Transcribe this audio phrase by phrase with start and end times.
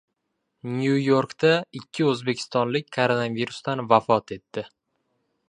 [0.77, 1.51] Nyu-Yorkda
[1.81, 4.67] ikki o‘zbekistonlik koronavirusdan vafot etdi